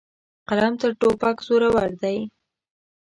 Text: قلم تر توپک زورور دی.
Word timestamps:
قلم 0.49 0.73
تر 0.81 0.91
توپک 0.99 1.37
زورور 1.47 1.89
دی. 2.01 2.17